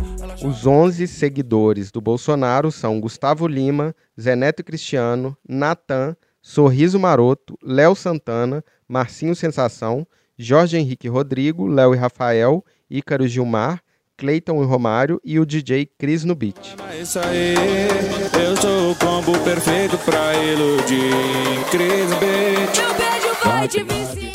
oh. 0.43 0.47
Os 0.47 0.67
11 0.67 1.07
seguidores 1.07 1.89
do 1.89 1.99
Bolsonaro 1.99 2.71
são 2.71 3.01
Gustavo 3.01 3.47
Lima, 3.47 3.95
Zeneto 4.21 4.63
Cristiano, 4.63 5.35
Natan, 5.49 6.15
Sorriso 6.47 6.99
Maroto, 6.99 7.57
Léo 7.59 7.95
Santana, 7.95 8.63
Marcinho 8.87 9.35
Sensação, 9.35 10.05
Jorge 10.37 10.77
Henrique 10.77 11.07
Rodrigo, 11.07 11.65
Léo 11.65 11.95
e 11.95 11.97
Rafael, 11.97 12.63
Ícaro 12.87 13.27
Gilmar, 13.27 13.81
Cleiton 14.15 14.61
e 14.61 14.65
Romário 14.65 15.19
e 15.25 15.39
o 15.39 15.45
DJ 15.45 15.87
Cris 15.97 16.23
no 16.23 16.35
beat. 16.35 16.75
Isso 17.01 17.17
aí, 17.17 17.55
eu 18.39 18.55
sou 18.57 18.91
o 18.91 18.95
combo 18.95 19.31
perfeito 19.43 19.97
pra 20.05 20.35
iludir. 20.35 21.09
Cris 21.71 22.13
beat. 22.19 22.77
Meu 22.77 22.93
beijo 22.93 23.35
vai 23.43 23.67
te 23.67 24.31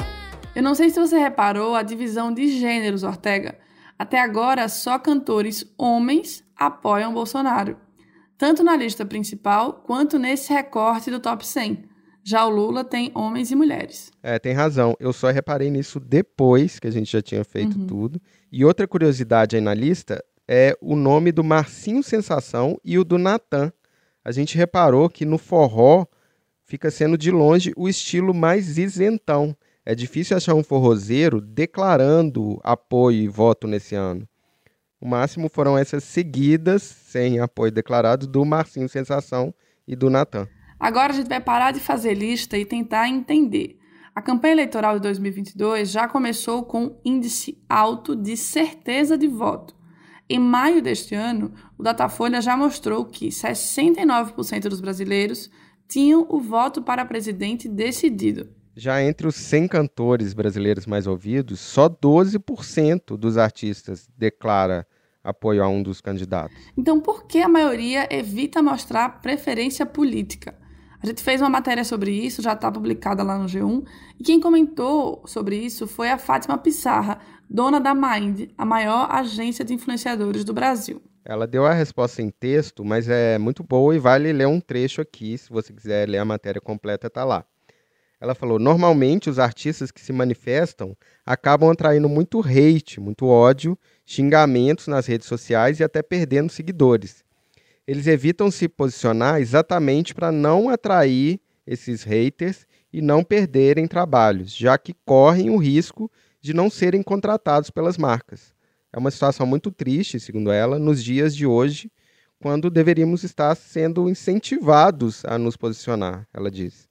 Eu 0.56 0.64
não 0.64 0.74
sei 0.74 0.90
se 0.90 0.98
você 0.98 1.16
reparou 1.16 1.76
a 1.76 1.84
divisão 1.84 2.34
de 2.34 2.58
gêneros, 2.58 3.04
Ortega. 3.04 3.56
Até 3.96 4.20
agora, 4.20 4.68
só 4.68 4.98
cantores 4.98 5.64
homens 5.78 6.42
apoiam 6.56 7.14
Bolsonaro, 7.14 7.76
tanto 8.36 8.64
na 8.64 8.74
lista 8.74 9.06
principal 9.06 9.74
quanto 9.86 10.18
nesse 10.18 10.52
recorte 10.52 11.08
do 11.08 11.20
top 11.20 11.46
100. 11.46 11.88
Já 12.22 12.46
o 12.46 12.50
Lula 12.50 12.84
tem 12.84 13.10
homens 13.14 13.50
e 13.50 13.56
mulheres. 13.56 14.10
É, 14.22 14.38
tem 14.38 14.52
razão. 14.52 14.94
Eu 15.00 15.12
só 15.12 15.30
reparei 15.30 15.70
nisso 15.70 15.98
depois 15.98 16.78
que 16.78 16.86
a 16.86 16.90
gente 16.90 17.10
já 17.10 17.22
tinha 17.22 17.44
feito 17.44 17.78
uhum. 17.78 17.86
tudo. 17.86 18.20
E 18.52 18.64
outra 18.64 18.86
curiosidade 18.86 19.56
aí 19.56 19.62
na 19.62 19.74
lista 19.74 20.22
é 20.46 20.76
o 20.80 20.96
nome 20.96 21.32
do 21.32 21.44
Marcinho 21.44 22.02
Sensação 22.02 22.78
e 22.84 22.98
o 22.98 23.04
do 23.04 23.18
Natan. 23.18 23.72
A 24.24 24.32
gente 24.32 24.56
reparou 24.56 25.08
que 25.08 25.24
no 25.24 25.38
forró 25.38 26.06
fica 26.64 26.90
sendo 26.90 27.16
de 27.16 27.30
longe 27.30 27.72
o 27.76 27.88
estilo 27.88 28.34
mais 28.34 28.76
isentão. 28.76 29.56
É 29.84 29.94
difícil 29.94 30.36
achar 30.36 30.54
um 30.54 30.62
forrozeiro 30.62 31.40
declarando 31.40 32.60
apoio 32.62 33.22
e 33.22 33.28
voto 33.28 33.66
nesse 33.66 33.94
ano. 33.94 34.28
O 35.00 35.08
máximo 35.08 35.48
foram 35.48 35.78
essas 35.78 36.04
seguidas, 36.04 36.82
sem 36.82 37.40
apoio 37.40 37.72
declarado, 37.72 38.26
do 38.26 38.44
Marcinho 38.44 38.88
Sensação 38.88 39.54
e 39.88 39.96
do 39.96 40.10
Natan. 40.10 40.46
Agora 40.80 41.12
a 41.12 41.16
gente 41.16 41.28
vai 41.28 41.40
parar 41.40 41.72
de 41.72 41.78
fazer 41.78 42.14
lista 42.14 42.56
e 42.56 42.64
tentar 42.64 43.06
entender. 43.06 43.78
A 44.14 44.22
campanha 44.22 44.54
eleitoral 44.54 44.94
de 44.94 45.02
2022 45.02 45.90
já 45.90 46.08
começou 46.08 46.64
com 46.64 46.98
índice 47.04 47.62
alto 47.68 48.16
de 48.16 48.34
certeza 48.34 49.18
de 49.18 49.28
voto. 49.28 49.76
Em 50.26 50.38
maio 50.38 50.80
deste 50.80 51.14
ano, 51.14 51.52
o 51.76 51.82
Datafolha 51.82 52.40
já 52.40 52.56
mostrou 52.56 53.04
que 53.04 53.28
69% 53.28 54.68
dos 54.68 54.80
brasileiros 54.80 55.50
tinham 55.86 56.26
o 56.30 56.40
voto 56.40 56.80
para 56.80 57.04
presidente 57.04 57.68
decidido. 57.68 58.48
Já 58.74 59.02
entre 59.02 59.26
os 59.26 59.34
100 59.34 59.68
cantores 59.68 60.32
brasileiros 60.32 60.86
mais 60.86 61.06
ouvidos, 61.06 61.60
só 61.60 61.90
12% 61.90 63.18
dos 63.18 63.36
artistas 63.36 64.08
declara 64.16 64.86
apoio 65.22 65.62
a 65.62 65.68
um 65.68 65.82
dos 65.82 66.00
candidatos. 66.00 66.56
Então, 66.74 67.00
por 67.00 67.26
que 67.26 67.40
a 67.42 67.48
maioria 67.48 68.08
evita 68.10 68.62
mostrar 68.62 69.20
preferência 69.20 69.84
política? 69.84 70.59
A 71.02 71.06
gente 71.06 71.22
fez 71.22 71.40
uma 71.40 71.48
matéria 71.48 71.82
sobre 71.82 72.10
isso, 72.10 72.42
já 72.42 72.52
está 72.52 72.70
publicada 72.70 73.22
lá 73.22 73.38
no 73.38 73.46
G1, 73.46 73.86
e 74.18 74.22
quem 74.22 74.38
comentou 74.38 75.22
sobre 75.24 75.56
isso 75.56 75.86
foi 75.86 76.10
a 76.10 76.18
Fátima 76.18 76.58
Pissarra, 76.58 77.18
dona 77.48 77.80
da 77.80 77.94
Mind, 77.94 78.50
a 78.56 78.66
maior 78.66 79.10
agência 79.10 79.64
de 79.64 79.72
influenciadores 79.72 80.44
do 80.44 80.52
Brasil. 80.52 81.02
Ela 81.24 81.46
deu 81.46 81.64
a 81.64 81.72
resposta 81.72 82.20
em 82.20 82.28
texto, 82.28 82.84
mas 82.84 83.08
é 83.08 83.38
muito 83.38 83.64
boa 83.64 83.96
e 83.96 83.98
vale 83.98 84.30
ler 84.30 84.46
um 84.46 84.60
trecho 84.60 85.00
aqui, 85.00 85.38
se 85.38 85.48
você 85.48 85.72
quiser 85.72 86.06
ler 86.06 86.18
a 86.18 86.24
matéria 86.24 86.60
completa, 86.60 87.06
está 87.06 87.24
lá. 87.24 87.46
Ela 88.20 88.34
falou: 88.34 88.58
normalmente 88.58 89.30
os 89.30 89.38
artistas 89.38 89.90
que 89.90 90.02
se 90.02 90.12
manifestam 90.12 90.94
acabam 91.24 91.70
atraindo 91.70 92.10
muito 92.10 92.40
hate, 92.40 93.00
muito 93.00 93.26
ódio, 93.26 93.78
xingamentos 94.04 94.86
nas 94.86 95.06
redes 95.06 95.26
sociais 95.26 95.80
e 95.80 95.84
até 95.84 96.02
perdendo 96.02 96.52
seguidores 96.52 97.24
eles 97.90 98.06
evitam 98.06 98.52
se 98.52 98.68
posicionar 98.68 99.40
exatamente 99.40 100.14
para 100.14 100.30
não 100.30 100.68
atrair 100.68 101.40
esses 101.66 102.04
haters 102.04 102.64
e 102.92 103.02
não 103.02 103.24
perderem 103.24 103.88
trabalhos, 103.88 104.54
já 104.54 104.78
que 104.78 104.94
correm 105.04 105.50
o 105.50 105.56
risco 105.56 106.08
de 106.40 106.54
não 106.54 106.70
serem 106.70 107.02
contratados 107.02 107.68
pelas 107.68 107.98
marcas. 107.98 108.54
É 108.92 108.98
uma 108.98 109.10
situação 109.10 109.44
muito 109.44 109.72
triste, 109.72 110.20
segundo 110.20 110.52
ela, 110.52 110.78
nos 110.78 111.02
dias 111.02 111.34
de 111.34 111.44
hoje, 111.44 111.90
quando 112.38 112.70
deveríamos 112.70 113.24
estar 113.24 113.56
sendo 113.56 114.08
incentivados 114.08 115.24
a 115.24 115.36
nos 115.36 115.56
posicionar, 115.56 116.28
ela 116.32 116.48
diz. 116.48 116.88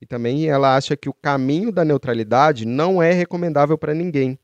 E 0.00 0.06
também 0.06 0.46
ela 0.46 0.76
acha 0.76 0.96
que 0.96 1.08
o 1.08 1.14
caminho 1.14 1.72
da 1.72 1.84
neutralidade 1.84 2.64
não 2.64 3.02
é 3.02 3.12
recomendável 3.12 3.76
para 3.76 3.92
ninguém. 3.92 4.38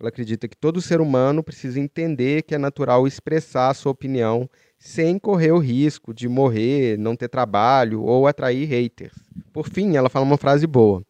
Ela 0.00 0.08
acredita 0.08 0.48
que 0.48 0.56
todo 0.56 0.80
ser 0.80 1.00
humano 1.00 1.40
precisa 1.40 1.78
entender 1.78 2.42
que 2.42 2.54
é 2.56 2.58
natural 2.58 3.06
expressar 3.06 3.72
sua 3.74 3.92
opinião 3.92 4.50
sem 4.80 5.18
correr 5.18 5.52
o 5.52 5.58
risco 5.58 6.14
de 6.14 6.26
morrer, 6.26 6.98
não 6.98 7.14
ter 7.14 7.28
trabalho 7.28 8.02
ou 8.02 8.26
atrair 8.26 8.66
haters. 8.66 9.12
Por 9.52 9.68
fim, 9.68 9.94
ela 9.94 10.08
fala 10.08 10.24
uma 10.24 10.38
frase 10.38 10.66
boa. 10.66 11.04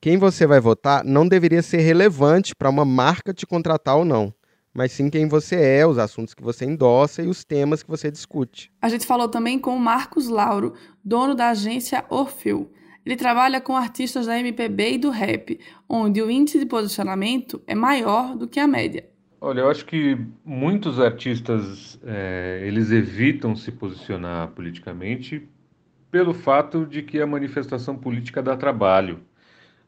Quem 0.00 0.16
você 0.16 0.46
vai 0.46 0.60
votar 0.60 1.04
não 1.04 1.26
deveria 1.26 1.60
ser 1.60 1.78
relevante 1.78 2.54
para 2.54 2.70
uma 2.70 2.84
marca 2.84 3.34
te 3.34 3.44
contratar 3.44 3.96
ou 3.96 4.04
não, 4.04 4.32
mas 4.72 4.92
sim 4.92 5.10
quem 5.10 5.26
você 5.26 5.56
é, 5.56 5.84
os 5.84 5.98
assuntos 5.98 6.34
que 6.34 6.42
você 6.42 6.64
endossa 6.64 7.20
e 7.20 7.26
os 7.26 7.44
temas 7.44 7.82
que 7.82 7.90
você 7.90 8.10
discute. 8.10 8.70
A 8.80 8.88
gente 8.88 9.04
falou 9.04 9.28
também 9.28 9.58
com 9.58 9.74
o 9.74 9.80
Marcos 9.80 10.28
Lauro, 10.28 10.74
dono 11.04 11.34
da 11.34 11.48
agência 11.48 12.04
Orfeu. 12.08 12.70
Ele 13.04 13.16
trabalha 13.16 13.60
com 13.60 13.76
artistas 13.76 14.26
da 14.26 14.38
MPB 14.38 14.92
e 14.92 14.98
do 14.98 15.10
rap, 15.10 15.58
onde 15.88 16.22
o 16.22 16.30
índice 16.30 16.60
de 16.60 16.66
posicionamento 16.66 17.60
é 17.66 17.74
maior 17.74 18.36
do 18.36 18.46
que 18.46 18.60
a 18.60 18.66
média. 18.68 19.08
Olha, 19.48 19.60
eu 19.60 19.70
acho 19.70 19.86
que 19.86 20.18
muitos 20.44 20.98
artistas 20.98 22.00
é, 22.02 22.62
eles 22.64 22.90
evitam 22.90 23.54
se 23.54 23.70
posicionar 23.70 24.48
politicamente 24.48 25.48
pelo 26.10 26.34
fato 26.34 26.84
de 26.84 27.00
que 27.00 27.20
a 27.20 27.26
manifestação 27.28 27.96
política 27.96 28.42
dá 28.42 28.56
trabalho. 28.56 29.20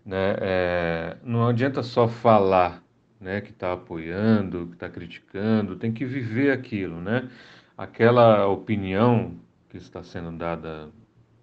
Né? 0.07 0.37
É, 0.41 1.17
não 1.25 1.49
adianta 1.49 1.83
só 1.83 2.07
falar 2.07 2.85
né, 3.21 3.41
que 3.41 3.51
está 3.51 3.73
apoiando, 3.73 4.69
que 4.69 4.75
está 4.75 4.89
criticando, 4.89 5.75
tem 5.75 5.93
que 5.93 6.05
viver 6.05 6.53
aquilo. 6.53 7.01
Né? 7.01 7.29
Aquela 7.77 8.47
opinião 8.47 9.41
que 9.71 9.77
está 9.77 10.05
sendo 10.05 10.31
dada 10.39 10.89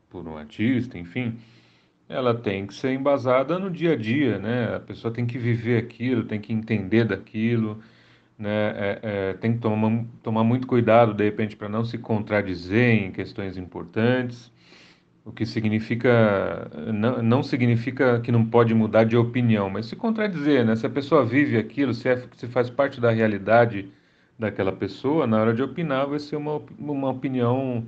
por 0.09 0.25
um 0.25 0.37
artista, 0.37 0.97
enfim, 0.97 1.37
ela 2.07 2.33
tem 2.33 2.65
que 2.65 2.75
ser 2.75 2.93
embasada 2.93 3.59
no 3.59 3.69
dia 3.69 3.91
a 3.91 3.97
dia, 3.97 4.39
né? 4.39 4.73
A 4.73 4.79
pessoa 4.79 5.13
tem 5.13 5.25
que 5.25 5.37
viver 5.37 5.77
aquilo, 5.77 6.23
tem 6.23 6.39
que 6.39 6.53
entender 6.53 7.03
daquilo, 7.03 7.83
né? 8.37 8.49
É, 8.49 8.99
é, 9.03 9.33
tem 9.33 9.53
que 9.53 9.59
tomar, 9.59 10.05
tomar 10.21 10.43
muito 10.43 10.67
cuidado, 10.67 11.13
de 11.13 11.23
repente, 11.23 11.55
para 11.55 11.69
não 11.69 11.85
se 11.85 11.97
contradizer 11.97 13.03
em 13.03 13.11
questões 13.11 13.57
importantes, 13.57 14.51
o 15.23 15.31
que 15.31 15.45
significa 15.45 16.69
não, 16.93 17.21
não 17.23 17.43
significa 17.43 18.19
que 18.21 18.31
não 18.31 18.45
pode 18.45 18.73
mudar 18.75 19.05
de 19.05 19.17
opinião, 19.17 19.69
mas 19.69 19.87
se 19.87 19.95
contradizer, 19.95 20.63
né? 20.65 20.75
Se 20.75 20.85
a 20.85 20.89
pessoa 20.89 21.25
vive 21.25 21.57
aquilo, 21.57 21.93
se, 21.93 22.07
é, 22.09 22.23
se 22.37 22.47
faz 22.47 22.69
parte 22.69 23.01
da 23.01 23.11
realidade 23.11 23.91
daquela 24.37 24.71
pessoa, 24.71 25.25
na 25.25 25.39
hora 25.39 25.53
de 25.53 25.63
opinar 25.63 26.07
vai 26.07 26.19
ser 26.19 26.35
uma, 26.35 26.61
uma 26.77 27.09
opinião 27.09 27.87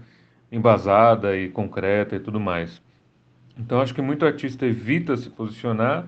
embasada 0.52 1.38
e 1.38 1.50
concreta 1.50 2.16
e 2.16 2.20
tudo 2.20 2.40
mais. 2.40 2.82
Então 3.58 3.82
acho 3.82 3.94
que 3.94 4.02
muito 4.02 4.26
artista 4.26 4.66
evita 4.66 5.18
se 5.18 5.30
posicionar 5.30 6.08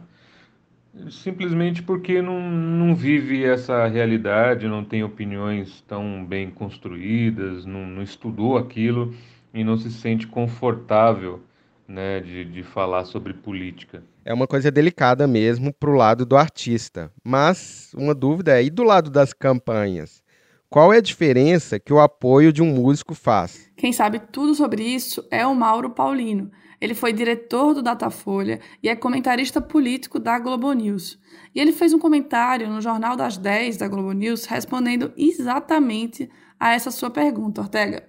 simplesmente 1.10 1.82
porque 1.82 2.22
não, 2.22 2.39
não 2.39 2.96
vive 2.96 3.44
essa 3.44 3.88
realidade, 3.88 4.68
não 4.68 4.84
tem 4.84 5.03
opiniões 5.03 5.82
tão 5.88 6.25
bem 6.25 6.50
construídas, 6.50 7.65
não, 7.65 7.86
não 7.86 8.01
estudou 8.01 8.58
aquilo 8.58 9.13
e 9.53 9.63
não 9.63 9.77
se 9.77 9.91
sente 9.91 10.27
confortável 10.27 11.41
né, 11.88 12.20
de, 12.20 12.46
de 12.46 12.63
falar 12.63 13.06
sobre 13.06 13.34
política. 13.34 14.03
É 14.24 14.34
uma 14.34 14.46
coisa 14.46 14.70
delicada 14.70 15.25
mesmo 15.27 15.74
para 15.74 15.89
o 15.89 15.96
lado 15.96 16.25
do 16.25 16.38
artista. 16.38 17.12
Mas 17.24 17.91
uma 17.96 18.13
dúvida 18.13 18.60
é: 18.60 18.63
e 18.63 18.70
do 18.70 18.84
lado 18.84 19.10
das 19.10 19.34
campanhas? 19.34 20.22
Qual 20.70 20.94
é 20.94 20.98
a 20.98 21.01
diferença 21.01 21.79
que 21.79 21.91
o 21.91 22.00
apoio 22.00 22.53
de 22.53 22.62
um 22.62 22.68
músico 22.68 23.15
faz? 23.15 23.68
Quem 23.75 23.91
sabe 23.91 24.20
tudo 24.20 24.53
sobre 24.53 24.84
isso 24.84 25.27
é 25.32 25.46
o 25.48 25.56
Mauro 25.56 25.89
Paulino. 25.89 26.51
Ele 26.81 26.93
foi 26.93 27.12
diretor 27.12 27.74
do 27.74 27.81
Datafolha 27.81 28.59
e 28.81 28.88
é 28.88 28.95
comentarista 28.95 29.59
político 29.59 30.19
da 30.19 30.39
Globo 30.39 30.71
News. 30.71 31.19
E 31.53 31.59
ele 31.59 31.74
fez 31.74 31.93
um 31.93 32.00
comentário 32.00 32.69
no 32.69 32.81
Jornal 32.81 33.15
das 33.15 33.38
10 33.38 33.77
da 33.77 33.88
Globo 33.88 34.12
News 34.13 34.45
respondendo 34.45 35.12
exatamente 35.17 36.29
a 36.59 36.74
essa 36.74 36.91
sua 36.91 37.09
pergunta, 37.09 37.62
Ortega. 37.62 38.03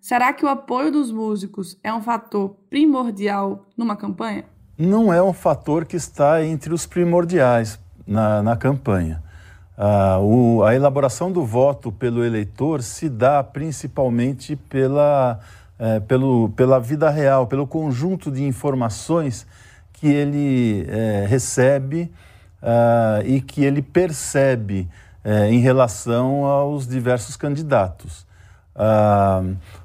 Será 0.00 0.32
que 0.32 0.44
o 0.44 0.48
apoio 0.48 0.92
dos 0.92 1.10
músicos 1.10 1.78
é 1.82 1.92
um 1.92 2.00
fator 2.00 2.56
primordial 2.70 3.66
numa 3.76 3.96
campanha? 3.96 4.44
Não 4.78 5.12
é 5.12 5.22
um 5.22 5.32
fator 5.32 5.84
que 5.84 5.96
está 5.96 6.44
entre 6.44 6.72
os 6.72 6.86
primordiais 6.86 7.78
na, 8.06 8.42
na 8.42 8.56
campanha. 8.56 9.22
Ah, 9.76 10.18
o, 10.20 10.62
a 10.62 10.74
elaboração 10.74 11.32
do 11.32 11.44
voto 11.44 11.90
pelo 11.90 12.24
eleitor 12.24 12.82
se 12.82 13.08
dá 13.08 13.42
principalmente 13.42 14.54
pela, 14.54 15.40
é, 15.78 16.00
pelo, 16.00 16.48
pela 16.50 16.78
vida 16.80 17.10
real, 17.10 17.46
pelo 17.46 17.66
conjunto 17.66 18.30
de 18.30 18.44
informações 18.44 19.46
que 19.92 20.06
ele 20.06 20.86
é, 20.88 21.26
recebe 21.28 22.12
ah, 22.62 23.22
e 23.24 23.40
que 23.40 23.64
ele 23.64 23.82
percebe 23.82 24.88
é, 25.24 25.50
em 25.50 25.58
relação 25.58 26.44
aos 26.44 26.86
diversos 26.86 27.36
candidatos. 27.36 28.26
Ah, 28.74 29.42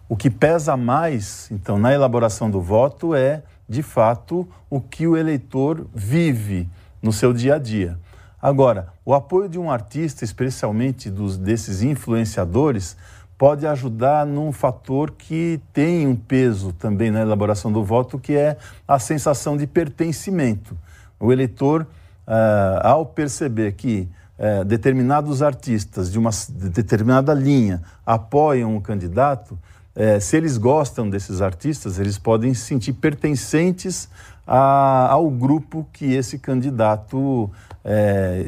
o 0.08 0.18
que 0.18 0.30
pesa 0.30 0.76
mais, 0.76 1.50
então, 1.52 1.80
na 1.80 1.94
elaboração 1.94 2.50
do 2.50 2.62
voto 2.62 3.16
é, 3.16 3.44
de 3.68 3.82
fato, 3.82 4.48
o 4.70 4.82
que 4.82 5.08
o 5.08 5.16
eleitor 5.16 5.88
vive 5.94 6.70
no 7.02 7.14
seu 7.14 7.32
dia 7.32 7.56
a 7.56 7.58
dia. 7.58 7.98
Agora, 8.42 8.88
o 9.06 9.14
apoio 9.14 9.48
de 9.48 9.58
um 9.58 9.72
artista, 9.72 10.26
especialmente 10.26 11.10
dos, 11.10 11.38
desses 11.38 11.82
influenciadores, 11.82 12.98
pode 13.42 13.66
ajudar 13.66 14.24
num 14.24 14.52
fator 14.52 15.10
que 15.18 15.60
tem 15.74 16.06
um 16.06 16.16
peso 16.16 16.72
também 16.74 17.10
na 17.10 17.22
elaboração 17.22 17.72
do 17.72 17.84
voto, 17.84 18.20
que 18.20 18.38
é 18.38 18.56
a 18.88 19.00
sensação 19.00 19.58
de 19.58 19.66
pertencimento. 19.66 20.78
O 21.20 21.34
eleitor, 21.34 21.82
uh, 21.82 22.86
ao 22.88 23.04
perceber 23.04 23.72
que 23.72 24.08
uh, 24.38 24.64
determinados 24.64 25.42
artistas 25.42 26.12
de 26.12 26.20
uma 26.20 26.30
de 26.30 26.70
determinada 26.70 27.34
linha 27.34 27.82
apoiam 28.06 28.76
um 28.76 28.80
candidato, 28.80 29.54
uh, 29.54 30.22
se 30.22 30.38
eles 30.38 30.56
gostam 30.56 31.10
desses 31.10 31.42
artistas, 31.42 31.98
eles 31.98 32.20
podem 32.20 32.54
se 32.54 32.62
sentir 32.66 32.94
pertencentes 32.94 34.08
a, 34.46 35.08
ao 35.10 35.28
grupo 35.32 35.88
que 35.92 36.14
esse 36.14 36.38
candidato 36.38 37.50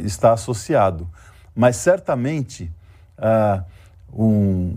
está 0.06 0.34
associado. 0.34 1.10
Mas 1.56 1.78
certamente 1.78 2.72
ah, 3.18 3.64
um, 4.16 4.76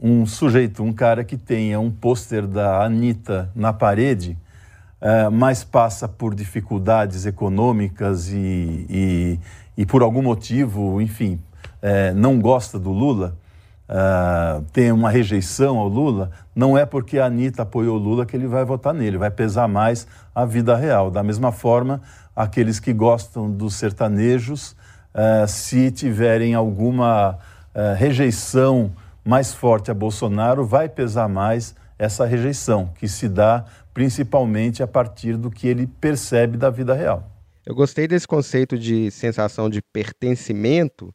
um 0.00 0.26
sujeito, 0.26 0.82
um 0.82 0.92
cara 0.92 1.24
que 1.24 1.36
tenha 1.36 1.80
um 1.80 1.90
pôster 1.90 2.46
da 2.46 2.84
Anitta 2.84 3.50
na 3.54 3.72
parede, 3.72 4.36
é, 5.00 5.28
mas 5.28 5.62
passa 5.62 6.08
por 6.08 6.34
dificuldades 6.34 7.26
econômicas 7.26 8.28
e, 8.28 8.86
e, 8.88 9.40
e 9.76 9.86
por 9.86 10.02
algum 10.02 10.22
motivo, 10.22 11.00
enfim, 11.00 11.40
é, 11.80 12.12
não 12.12 12.40
gosta 12.40 12.78
do 12.78 12.90
Lula, 12.90 13.36
uh, 13.88 14.62
tem 14.72 14.92
uma 14.92 15.10
rejeição 15.10 15.78
ao 15.78 15.88
Lula, 15.88 16.30
não 16.54 16.76
é 16.76 16.84
porque 16.84 17.18
a 17.18 17.26
Anitta 17.26 17.62
apoiou 17.62 17.96
o 17.96 17.98
Lula 17.98 18.26
que 18.26 18.36
ele 18.36 18.46
vai 18.46 18.64
votar 18.64 18.92
nele, 18.92 19.16
vai 19.16 19.30
pesar 19.30 19.68
mais 19.68 20.06
a 20.34 20.44
vida 20.44 20.76
real. 20.76 21.10
Da 21.10 21.22
mesma 21.22 21.52
forma, 21.52 22.00
aqueles 22.34 22.78
que 22.80 22.92
gostam 22.92 23.50
dos 23.50 23.74
sertanejos, 23.74 24.72
uh, 25.14 25.46
se 25.46 25.90
tiverem 25.90 26.54
alguma 26.54 27.38
uh, 27.78 27.94
rejeição 27.94 28.92
mais 29.24 29.54
forte 29.54 29.90
a 29.90 29.94
Bolsonaro, 29.94 30.66
vai 30.66 30.88
pesar 30.88 31.28
mais 31.28 31.74
essa 31.98 32.24
rejeição, 32.24 32.92
que 32.98 33.06
se 33.06 33.28
dá 33.28 33.64
principalmente 33.94 34.82
a 34.82 34.86
partir 34.86 35.36
do 35.36 35.50
que 35.50 35.68
ele 35.68 35.86
percebe 35.86 36.56
da 36.56 36.70
vida 36.70 36.94
real. 36.94 37.30
Eu 37.64 37.74
gostei 37.74 38.08
desse 38.08 38.26
conceito 38.26 38.78
de 38.78 39.10
sensação 39.10 39.68
de 39.68 39.82
pertencimento, 39.82 41.14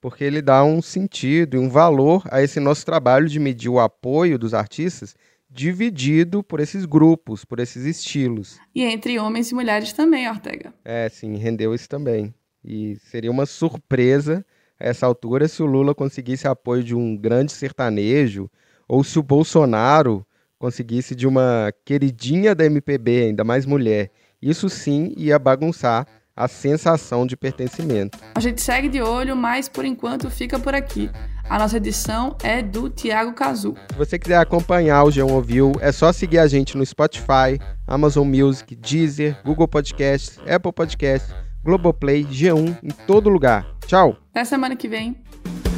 porque 0.00 0.22
ele 0.22 0.42
dá 0.42 0.62
um 0.62 0.82
sentido 0.82 1.56
e 1.56 1.58
um 1.58 1.68
valor 1.68 2.22
a 2.30 2.42
esse 2.42 2.60
nosso 2.60 2.84
trabalho 2.84 3.28
de 3.28 3.38
medir 3.38 3.70
o 3.70 3.80
apoio 3.80 4.38
dos 4.38 4.52
artistas 4.52 5.14
dividido 5.48 6.42
por 6.42 6.60
esses 6.60 6.84
grupos, 6.84 7.44
por 7.44 7.60
esses 7.60 7.84
estilos. 7.84 8.58
E 8.74 8.82
entre 8.82 9.18
homens 9.18 9.50
e 9.50 9.54
mulheres 9.54 9.92
também, 9.92 10.28
Ortega. 10.28 10.74
É, 10.84 11.08
sim, 11.08 11.36
rendeu 11.36 11.74
isso 11.74 11.88
também. 11.88 12.34
E 12.62 12.96
seria 12.96 13.30
uma 13.30 13.46
surpresa 13.46 14.44
a 14.78 14.86
essa 14.86 15.06
altura 15.06 15.48
se 15.48 15.62
o 15.62 15.66
Lula 15.66 15.94
conseguisse 15.94 16.46
apoio 16.46 16.82
de 16.82 16.94
um 16.94 17.16
grande 17.16 17.52
sertanejo 17.52 18.50
ou 18.88 19.02
se 19.02 19.18
o 19.18 19.22
Bolsonaro 19.22 20.26
conseguisse 20.58 21.14
de 21.14 21.26
uma 21.26 21.72
queridinha 21.84 22.54
da 22.54 22.64
MPB, 22.64 23.24
ainda 23.24 23.44
mais 23.44 23.66
mulher. 23.66 24.10
Isso 24.40 24.68
sim 24.68 25.12
ia 25.16 25.38
bagunçar 25.38 26.06
a 26.36 26.46
sensação 26.46 27.26
de 27.26 27.36
pertencimento. 27.36 28.18
A 28.34 28.40
gente 28.40 28.60
segue 28.60 28.88
de 28.88 29.00
olho, 29.00 29.34
mas 29.34 29.68
por 29.68 29.84
enquanto 29.84 30.30
fica 30.30 30.58
por 30.58 30.74
aqui. 30.74 31.10
A 31.48 31.58
nossa 31.58 31.78
edição 31.78 32.36
é 32.42 32.60
do 32.60 32.90
Tiago 32.90 33.32
Cazu. 33.32 33.74
Se 33.90 33.96
você 33.96 34.18
quiser 34.18 34.36
acompanhar 34.36 35.04
o 35.04 35.08
G1 35.08 35.30
Ouviu, 35.30 35.72
é 35.80 35.92
só 35.92 36.12
seguir 36.12 36.38
a 36.38 36.46
gente 36.46 36.76
no 36.76 36.84
Spotify, 36.84 37.58
Amazon 37.86 38.28
Music, 38.28 38.74
Deezer, 38.74 39.38
Google 39.44 39.68
Podcasts, 39.68 40.38
Apple 40.46 40.72
Podcasts, 40.72 41.34
Globoplay, 41.64 42.24
G1, 42.24 42.78
em 42.82 42.90
todo 43.06 43.30
lugar. 43.30 43.75
Tchau! 43.86 44.16
Até 44.30 44.44
semana 44.44 44.76
que 44.76 44.88
vem. 44.88 45.16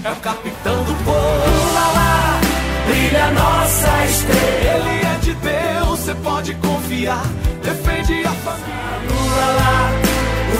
É 0.04 0.10
o 0.10 0.16
capitão 0.16 0.84
do 0.84 0.94
povo, 1.04 1.74
lá, 1.74 1.92
lá, 1.92 2.40
brilha 2.86 3.30
nossa 3.32 4.04
estrela. 4.06 4.88
Ele 4.88 5.06
é 5.06 5.18
de 5.20 5.34
Deus, 5.34 5.98
você 5.98 6.14
pode 6.14 6.54
confiar, 6.54 7.24
defende 7.62 8.24
a 8.24 8.30
família. 8.30 8.78
Lula 9.08 9.46
lá. 9.46 9.90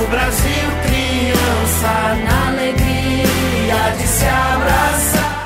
O 0.02 0.10
Brasil 0.10 0.68
criança 0.86 2.14
na 2.24 2.48
alegria 2.48 3.96
de 3.96 4.06
se 4.06 4.24
abraçar. 4.24 5.37